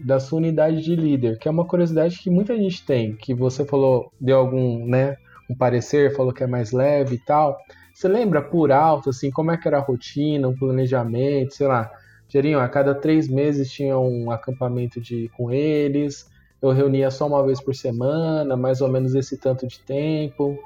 [0.00, 3.64] da sua unidade de líder, que é uma curiosidade que muita gente tem, que você
[3.64, 5.16] falou, deu algum, né,
[5.48, 7.58] um parecer, falou que é mais leve e tal.
[7.94, 11.90] Você lembra por alto, assim, como é que era a rotina, um planejamento, sei lá,
[12.28, 17.44] Gerinho, a cada três meses tinha um acampamento de, com eles, eu reunia só uma
[17.44, 20.58] vez por semana, mais ou menos esse tanto de tempo,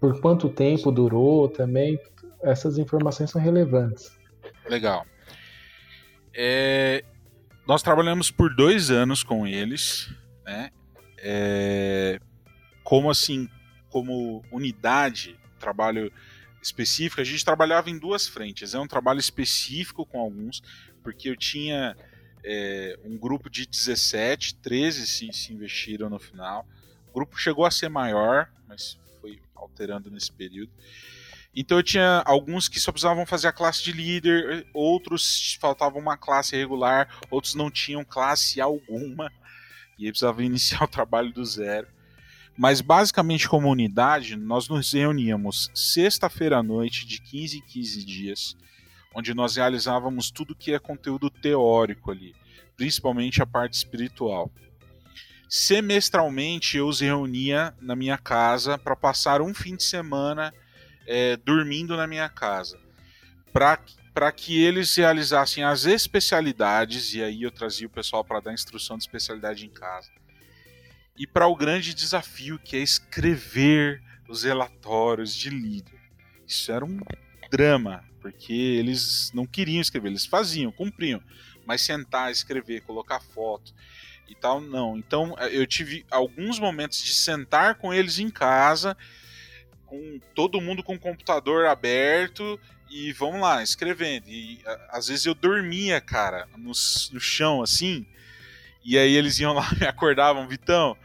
[0.00, 1.98] por quanto tempo durou também,
[2.42, 4.16] essas informações são relevantes.
[4.68, 5.06] Legal.
[6.34, 7.04] É,
[7.66, 10.12] nós trabalhamos por dois anos com eles,
[10.44, 10.70] né?
[11.18, 12.20] É,
[12.84, 13.48] como assim,
[13.88, 16.12] como unidade, trabalho
[16.66, 18.74] específico, a gente trabalhava em duas frentes.
[18.74, 20.62] É um trabalho específico com alguns,
[21.02, 21.96] porque eu tinha
[22.44, 26.66] é, um grupo de 17, 13 se, se investiram no final.
[27.08, 30.70] O grupo chegou a ser maior, mas foi alterando nesse período.
[31.54, 36.16] Então eu tinha alguns que só precisavam fazer a classe de líder, outros faltava uma
[36.16, 39.32] classe regular, outros não tinham classe alguma
[39.98, 41.88] e aí precisava iniciar o trabalho do zero.
[42.56, 48.56] Mas basicamente como unidade, nós nos reuníamos sexta-feira à noite de 15 em 15 dias,
[49.14, 52.34] onde nós realizávamos tudo que é conteúdo teórico ali,
[52.76, 54.50] principalmente a parte espiritual.
[55.48, 60.52] Semestralmente eu os reunia na minha casa para passar um fim de semana
[61.06, 62.78] é, dormindo na minha casa.
[63.52, 68.96] Para que eles realizassem as especialidades, e aí eu trazia o pessoal para dar instrução
[68.96, 70.10] de especialidade em casa.
[71.18, 75.98] E para o grande desafio que é escrever os relatórios de líder.
[76.46, 77.00] Isso era um
[77.50, 81.22] drama, porque eles não queriam escrever, eles faziam, cumpriam,
[81.64, 83.72] mas sentar, escrever, colocar foto
[84.28, 84.96] e tal, não.
[84.96, 88.96] Então eu tive alguns momentos de sentar com eles em casa,
[89.84, 94.28] com todo mundo com o computador aberto e vamos lá, escrevendo.
[94.28, 96.72] E às vezes eu dormia, cara, no,
[97.12, 98.06] no chão assim,
[98.86, 100.96] e aí eles iam lá, me acordavam, Vitão,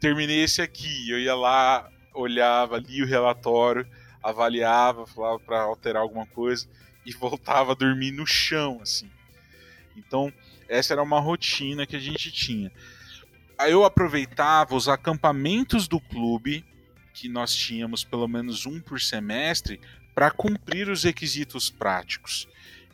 [0.00, 1.10] terminei esse aqui.
[1.10, 3.86] Eu ia lá, olhava, lia o relatório,
[4.22, 6.66] avaliava, falava para alterar alguma coisa
[7.04, 9.10] e voltava a dormir no chão, assim.
[9.94, 10.32] Então,
[10.66, 12.72] essa era uma rotina que a gente tinha.
[13.58, 16.64] Aí eu aproveitava os acampamentos do clube,
[17.12, 19.78] que nós tínhamos pelo menos um por semestre,
[20.14, 22.48] para cumprir os requisitos práticos.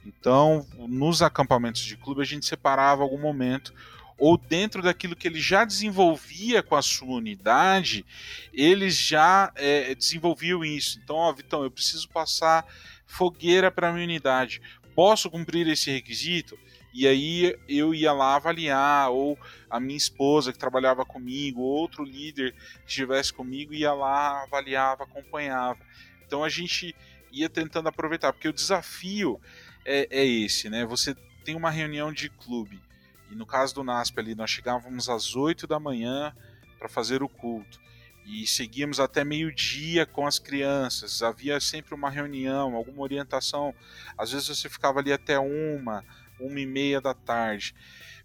[0.04, 3.72] Então, nos acampamentos de clube, a gente separava algum momento,
[4.18, 8.04] ou dentro daquilo que ele já desenvolvia com a sua unidade,
[8.52, 11.00] eles já é, desenvolviam isso.
[11.02, 12.66] Então, ó, Vitão, eu preciso passar
[13.07, 14.61] fogueira para minha unidade.
[14.94, 16.59] Posso cumprir esse requisito?
[16.92, 19.38] E aí eu ia lá avaliar, ou
[19.70, 25.78] a minha esposa que trabalhava comigo, outro líder que estivesse comigo, ia lá, avaliava, acompanhava.
[26.26, 26.96] Então a gente
[27.31, 29.40] ia tentando aproveitar, porque o desafio
[29.85, 30.85] é, é esse, né?
[30.87, 32.81] Você tem uma reunião de clube,
[33.30, 36.34] e no caso do NASP ali, nós chegávamos às 8 da manhã
[36.78, 37.80] para fazer o culto.
[38.24, 41.22] E seguíamos até meio-dia com as crianças.
[41.22, 43.74] Havia sempre uma reunião, alguma orientação.
[44.16, 46.04] Às vezes você ficava ali até uma,
[46.38, 47.74] uma e meia da tarde.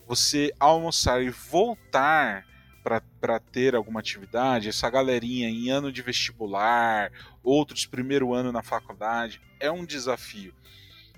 [0.06, 2.46] Você almoçar e voltar
[2.84, 7.10] para ter alguma atividade, essa galerinha em ano de vestibular,
[7.42, 10.54] outros primeiro ano na faculdade, é um desafio.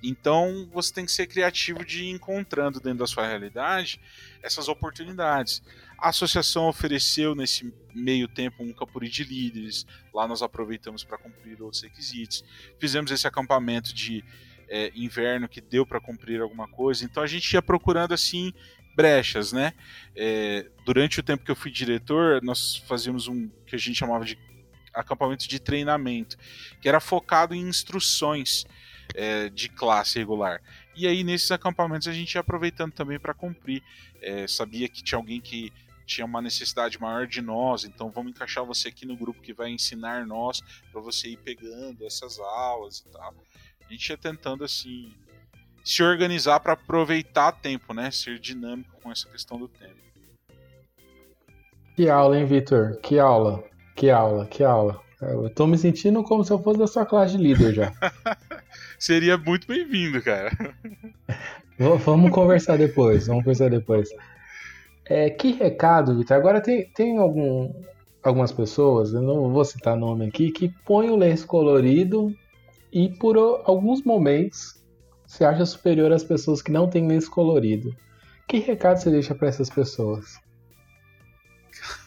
[0.07, 3.99] Então você tem que ser criativo de ir encontrando dentro da sua realidade
[4.43, 5.63] essas oportunidades.
[5.97, 11.59] A associação ofereceu nesse meio tempo um campuri de líderes, lá nós aproveitamos para cumprir
[11.61, 12.43] outros requisitos.
[12.79, 14.23] Fizemos esse acampamento de
[14.69, 17.03] é, inverno que deu para cumprir alguma coisa.
[17.03, 18.53] Então a gente ia procurando assim
[18.95, 19.73] brechas, né?
[20.15, 24.23] É, durante o tempo que eu fui diretor, nós fazíamos um que a gente chamava
[24.23, 24.37] de
[24.93, 26.37] acampamento de treinamento,
[26.79, 28.65] que era focado em instruções
[29.13, 30.61] é, de classe regular.
[30.95, 33.83] E aí nesses acampamentos a gente ia aproveitando também para cumprir.
[34.21, 35.71] É, sabia que tinha alguém que
[36.05, 39.71] tinha uma necessidade maior de nós, então vamos encaixar você aqui no grupo que vai
[39.71, 43.33] ensinar nós para você ir pegando essas aulas e tal.
[43.87, 45.11] A gente ia tentando assim
[45.83, 48.09] se organizar para aproveitar tempo, né?
[48.09, 49.95] Ser dinâmico com essa questão do tempo.
[51.95, 52.99] Que aula, hein, Vitor?
[53.01, 53.63] Que aula,
[53.95, 55.01] que aula, que aula.
[55.21, 57.93] Eu tô me sentindo como se eu fosse da sua classe de líder já.
[58.97, 60.51] Seria muito bem-vindo, cara.
[61.77, 64.09] vamos conversar depois, vamos conversar depois.
[65.05, 66.37] É, que recado, Vitor?
[66.37, 67.71] Agora tem, tem algum,
[68.23, 72.35] algumas pessoas, eu não vou citar nome aqui, que põem o lenço colorido
[72.91, 74.83] e por alguns momentos
[75.27, 77.95] se acha superior às pessoas que não têm lenço colorido.
[78.47, 80.39] Que recado você deixa para essas pessoas?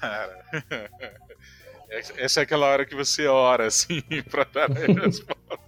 [0.00, 0.44] Cara,
[2.16, 5.58] essa é aquela hora que você ora, assim, pra dar a resposta.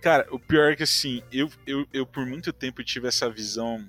[0.00, 3.86] Cara, o pior é que, assim, eu, eu, eu por muito tempo tive essa visão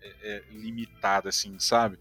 [0.00, 1.98] é, é, limitada, assim, sabe?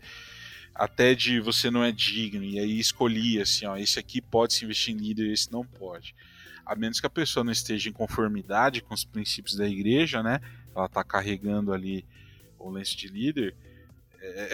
[0.74, 4.64] Até de você não é digno, e aí escolhi, assim, ó, esse aqui pode se
[4.64, 6.16] investir em líder, esse não pode
[6.72, 10.40] a menos que a pessoa não esteja em conformidade com os princípios da igreja, né?
[10.76, 12.06] Ela está carregando ali
[12.58, 13.56] o lenço de líder.
[14.22, 14.50] É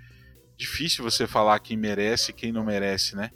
[0.56, 3.30] difícil você falar quem merece e quem não merece, né?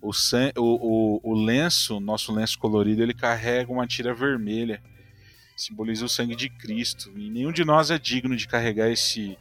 [0.00, 4.82] O, o, o, o lenço, nosso lenço colorido, ele carrega uma tira vermelha,
[5.56, 7.12] simboliza o sangue de Cristo.
[7.16, 9.36] E nenhum de nós é digno de carregar esse,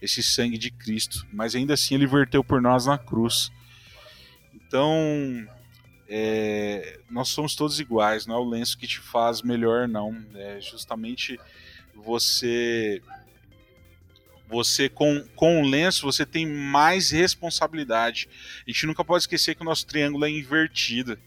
[0.00, 3.50] esse sangue de Cristo, mas ainda assim ele verteu por nós na cruz.
[4.54, 5.46] Então,
[6.08, 10.16] é, nós somos todos iguais, não é o lenço que te faz melhor, não.
[10.34, 11.38] É justamente
[11.94, 13.02] você.
[14.48, 18.28] Você com, com o lenço você tem mais responsabilidade.
[18.66, 21.18] A gente nunca pode esquecer que o nosso triângulo é invertido.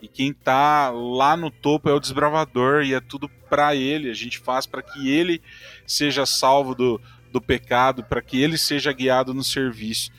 [0.00, 4.10] E quem tá lá no topo é o desbravador e é tudo para ele.
[4.10, 5.42] A gente faz para que ele
[5.86, 7.00] seja salvo do,
[7.32, 10.12] do pecado, para que ele seja guiado no serviço.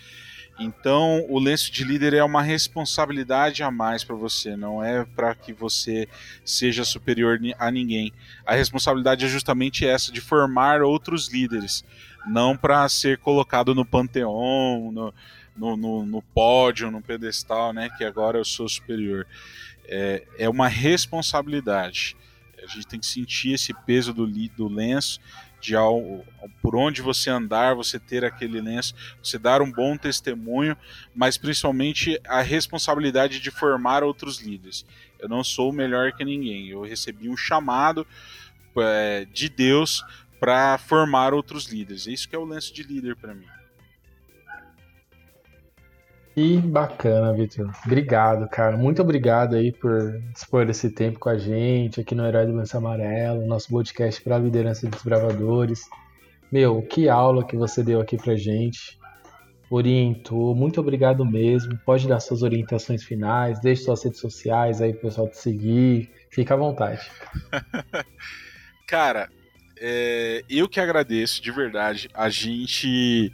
[0.59, 5.33] Então, o lenço de líder é uma responsabilidade a mais para você, não é para
[5.33, 6.05] que você
[6.43, 8.11] seja superior a ninguém.
[8.45, 11.85] A responsabilidade é justamente essa, de formar outros líderes,
[12.27, 15.13] não para ser colocado no panteão, no,
[15.55, 19.25] no, no, no, pódio, no pedestal, né, que agora eu sou superior.
[19.85, 22.15] É, é uma responsabilidade.
[22.61, 25.19] A gente tem que sentir esse peso do, do lenço
[25.59, 26.25] de ao,
[26.61, 30.75] por onde você andar, você ter aquele lenço, você dar um bom testemunho,
[31.13, 34.85] mas principalmente a responsabilidade de formar outros líderes.
[35.19, 38.07] Eu não sou melhor que ninguém, eu recebi um chamado
[38.77, 40.03] é, de Deus
[40.39, 42.07] para formar outros líderes.
[42.07, 43.45] É isso que é o lance de líder para mim.
[46.35, 47.69] Que bacana, Vitor.
[47.85, 48.77] Obrigado, cara.
[48.77, 52.77] Muito obrigado aí por dispor esse tempo com a gente aqui no Herói do Lança
[52.77, 55.81] Amarelo, nosso podcast para a liderança dos bravadores.
[56.49, 58.97] Meu, que aula que você deu aqui pra gente.
[59.69, 61.77] Orientou, muito obrigado mesmo.
[61.85, 66.09] Pode dar suas orientações finais, deixe suas redes sociais aí pro pessoal te seguir.
[66.31, 67.01] Fica à vontade.
[68.87, 69.29] Cara,
[69.79, 72.09] é, eu que agradeço, de verdade.
[72.13, 73.31] A gente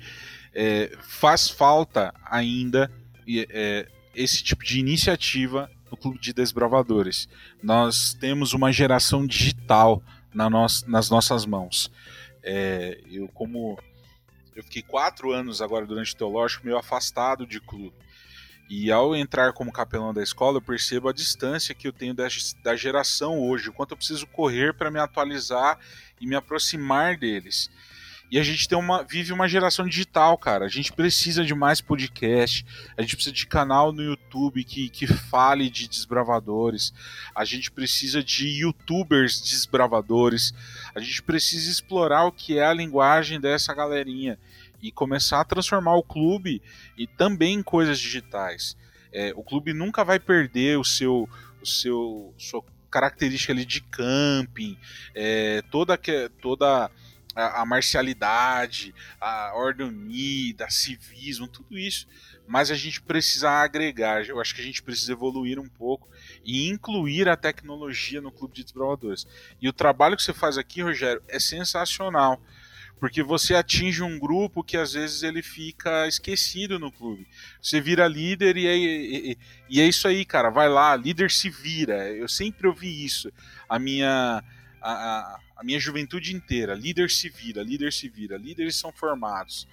[0.53, 2.91] é, faz falta ainda
[3.27, 7.27] é, esse tipo de iniciativa no Clube de Desbravadores.
[7.61, 10.01] Nós temos uma geração digital
[10.33, 11.91] na no nas nossas mãos.
[12.43, 13.77] É, eu, como
[14.55, 17.95] eu fiquei quatro anos agora durante o teológico meio afastado de clube.
[18.67, 22.27] E ao entrar como capelão da escola, eu percebo a distância que eu tenho da,
[22.63, 25.77] da geração hoje, o quanto eu preciso correr para me atualizar
[26.19, 27.69] e me aproximar deles.
[28.31, 30.65] E a gente tem uma, vive uma geração digital, cara.
[30.65, 32.65] A gente precisa de mais podcast,
[32.97, 36.91] a gente precisa de canal no YouTube que, que fale de desbravadores,
[37.35, 40.53] a gente precisa de youtubers desbravadores,
[40.95, 44.39] a gente precisa explorar o que é a linguagem dessa galerinha
[44.81, 46.61] e começar a transformar o clube
[46.97, 48.77] e também em coisas digitais.
[49.11, 51.29] É, o clube nunca vai perder o seu,
[51.61, 54.77] o seu sua característica ali de camping,
[55.13, 56.89] é, toda que toda
[57.35, 62.07] a, a marcialidade, a ordem unida, civismo, tudo isso.
[62.47, 66.07] Mas a gente precisa agregar, eu acho que a gente precisa evoluir um pouco
[66.43, 69.27] e incluir a tecnologia no Clube de Desbravadores.
[69.61, 72.41] E o trabalho que você faz aqui, Rogério, é sensacional
[72.99, 77.27] porque você atinge um grupo que às vezes ele fica esquecido no clube.
[77.61, 79.37] Você vira líder e é, e,
[79.69, 80.49] e é isso aí, cara.
[80.49, 82.09] Vai lá, líder se vira.
[82.09, 83.31] Eu sempre ouvi isso.
[83.67, 84.43] A minha
[84.81, 86.73] a, a minha juventude inteira.
[86.73, 89.67] Líder se vira, líder se vira, líderes são formados.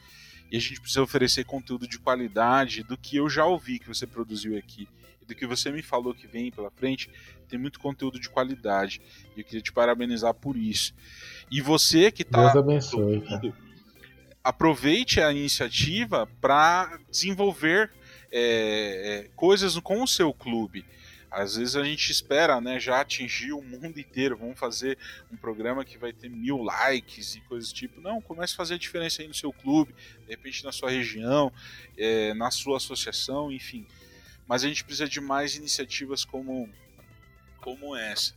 [0.50, 4.06] E a gente precisa oferecer conteúdo de qualidade do que eu já ouvi que você
[4.06, 4.88] produziu aqui
[5.32, 7.10] do que você me falou que vem pela frente.
[7.48, 9.00] Tem muito conteúdo de qualidade.
[9.36, 10.94] E eu queria te parabenizar por isso.
[11.50, 12.52] E você que está.
[14.44, 17.90] Aproveite a iniciativa para desenvolver
[18.32, 20.84] é, coisas com o seu clube.
[21.32, 24.36] Às vezes a gente espera, né, já atingir o mundo inteiro.
[24.36, 24.98] Vamos fazer
[25.32, 28.00] um programa que vai ter mil likes e coisas do tipo.
[28.02, 29.94] Não, comece a fazer a diferença aí no seu clube,
[30.26, 31.50] de repente na sua região,
[31.96, 33.86] é, na sua associação, enfim.
[34.46, 36.68] Mas a gente precisa de mais iniciativas como,
[37.60, 38.34] como essa.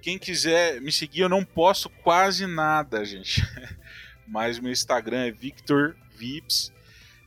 [0.00, 3.42] Quem quiser me seguir, eu não posto quase nada, gente.
[4.26, 6.72] Mas meu Instagram é Victor Vips.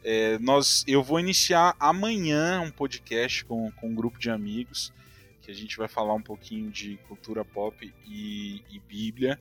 [0.04, 4.92] É, nós, eu vou iniciar amanhã um podcast com, com um grupo de amigos
[5.42, 9.40] que a gente vai falar um pouquinho de cultura pop e, e Bíblia.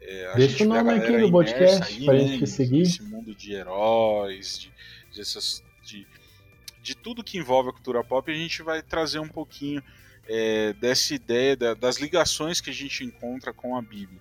[0.00, 2.82] É, Deixa o nome aqui no podcast para a gente seguir.
[2.82, 4.72] Esse mundo de heróis, de,
[5.10, 6.06] de, essas, de,
[6.82, 9.82] de tudo que envolve a cultura pop, a gente vai trazer um pouquinho
[10.28, 14.20] é, dessa ideia da, das ligações que a gente encontra com a Bíblia.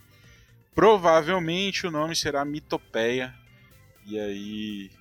[0.74, 3.34] Provavelmente o nome será Mitopeia,
[4.06, 4.92] e aí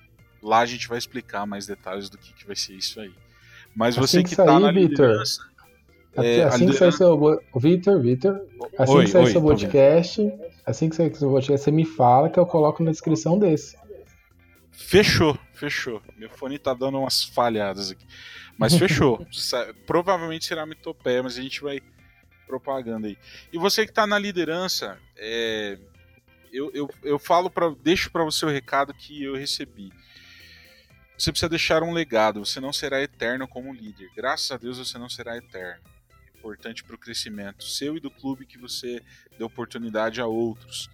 [0.41, 3.11] Lá a gente vai explicar mais detalhes do que, que vai ser isso aí.
[3.75, 5.41] Mas assim você que, que tá na liderança...
[6.15, 7.39] É, assim que sair seu.
[7.55, 8.41] Vitor, Vitor,
[8.79, 10.33] assim oi, que sair oi, seu podcast,
[10.65, 13.77] assim que sair seu podcast, você me fala que eu coloco na descrição desse.
[14.77, 16.03] Fechou, fechou.
[16.15, 18.05] Meu fone tá dando umas falhadas aqui.
[18.55, 19.25] Mas fechou.
[19.87, 21.81] Provavelmente será mitopé, mas a gente vai
[22.45, 23.17] propagando aí.
[23.51, 25.79] E você que tá na liderança, é,
[26.53, 29.91] eu, eu, eu falo para deixo para você o recado que eu recebi.
[31.17, 34.11] Você precisa deixar um legado, você não será eterno como líder.
[34.15, 35.81] Graças a Deus você não será eterno.
[36.37, 39.01] Importante para o crescimento seu e do clube que você
[39.37, 40.87] dê oportunidade a outros.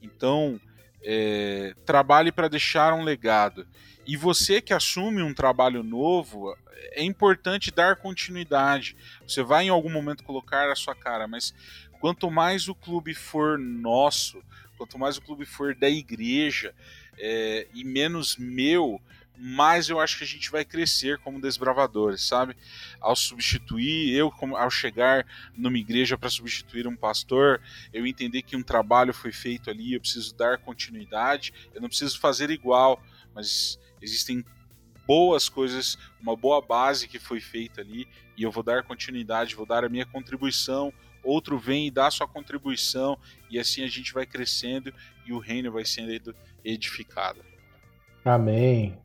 [0.00, 0.60] Então,
[1.08, 3.64] é, trabalhe para deixar um legado.
[4.04, 6.56] E você que assume um trabalho novo,
[6.92, 8.96] é importante dar continuidade.
[9.26, 11.54] Você vai em algum momento colocar a sua cara, mas
[12.00, 14.42] quanto mais o clube for nosso,
[14.76, 16.74] quanto mais o clube for da igreja
[17.18, 19.00] é, e menos meu,
[19.38, 22.56] mais eu acho que a gente vai crescer como desbravadores, sabe?
[23.00, 25.26] Ao substituir, eu ao chegar
[25.56, 27.60] numa igreja para substituir um pastor,
[27.92, 32.18] eu entender que um trabalho foi feito ali, eu preciso dar continuidade, eu não preciso
[32.18, 33.02] fazer igual,
[33.34, 34.44] mas existem
[35.06, 39.66] boas coisas, uma boa base que foi feita ali, e eu vou dar continuidade, vou
[39.66, 43.18] dar a minha contribuição, outro vem e dá sua contribuição,
[43.50, 44.92] e assim a gente vai crescendo
[45.24, 46.34] e o reino vai sendo
[46.64, 47.44] edificado.
[48.24, 48.98] Amém.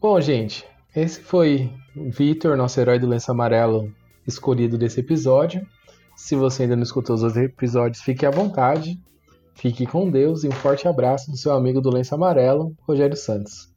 [0.00, 3.94] Bom, gente, esse foi Vitor, nosso herói do lenço amarelo
[4.26, 5.66] escolhido desse episódio.
[6.16, 8.98] Se você ainda não escutou os outros episódios, fique à vontade.
[9.54, 13.69] Fique com Deus e um forte abraço do seu amigo do Lenço Amarelo, Rogério Santos.